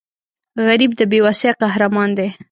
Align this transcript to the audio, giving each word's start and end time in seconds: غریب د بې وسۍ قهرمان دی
غریب 0.67 0.91
د 0.99 1.01
بې 1.11 1.19
وسۍ 1.25 1.49
قهرمان 1.61 2.09
دی 2.17 2.29